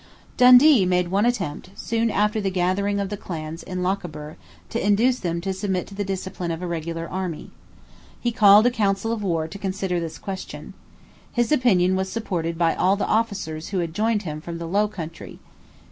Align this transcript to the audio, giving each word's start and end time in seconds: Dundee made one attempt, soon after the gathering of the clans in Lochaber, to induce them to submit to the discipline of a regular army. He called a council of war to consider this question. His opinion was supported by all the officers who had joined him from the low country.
Dundee 0.35 0.83
made 0.83 1.09
one 1.09 1.27
attempt, 1.27 1.69
soon 1.75 2.09
after 2.09 2.41
the 2.41 2.49
gathering 2.49 2.99
of 2.99 3.09
the 3.09 3.17
clans 3.17 3.61
in 3.61 3.83
Lochaber, 3.83 4.35
to 4.71 4.83
induce 4.83 5.19
them 5.19 5.41
to 5.41 5.53
submit 5.53 5.85
to 5.85 5.93
the 5.93 6.03
discipline 6.03 6.49
of 6.49 6.63
a 6.63 6.65
regular 6.65 7.07
army. 7.07 7.51
He 8.19 8.31
called 8.31 8.65
a 8.65 8.71
council 8.71 9.11
of 9.11 9.21
war 9.21 9.47
to 9.47 9.59
consider 9.59 9.99
this 9.99 10.17
question. 10.17 10.73
His 11.31 11.51
opinion 11.51 11.95
was 11.95 12.11
supported 12.11 12.57
by 12.57 12.73
all 12.73 12.95
the 12.95 13.05
officers 13.05 13.67
who 13.67 13.77
had 13.77 13.93
joined 13.93 14.23
him 14.23 14.41
from 14.41 14.57
the 14.57 14.65
low 14.65 14.87
country. 14.87 15.37